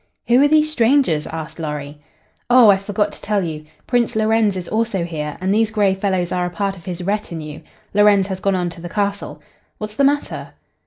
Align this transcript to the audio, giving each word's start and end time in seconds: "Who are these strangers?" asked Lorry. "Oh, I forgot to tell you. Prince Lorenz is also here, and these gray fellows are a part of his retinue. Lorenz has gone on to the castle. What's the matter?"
"Who 0.29 0.41
are 0.43 0.47
these 0.47 0.71
strangers?" 0.71 1.27
asked 1.27 1.59
Lorry. 1.59 1.99
"Oh, 2.49 2.69
I 2.71 2.77
forgot 2.77 3.11
to 3.11 3.21
tell 3.21 3.43
you. 3.43 3.65
Prince 3.85 4.15
Lorenz 4.15 4.57
is 4.57 4.67
also 4.67 5.03
here, 5.03 5.37
and 5.39 5.53
these 5.53 5.69
gray 5.69 5.93
fellows 5.93 6.31
are 6.31 6.47
a 6.47 6.49
part 6.49 6.75
of 6.75 6.85
his 6.85 7.03
retinue. 7.03 7.61
Lorenz 7.93 8.25
has 8.29 8.39
gone 8.39 8.55
on 8.55 8.71
to 8.71 8.81
the 8.81 8.89
castle. 8.89 9.43
What's 9.77 9.95
the 9.95 10.03
matter?" 10.03 10.53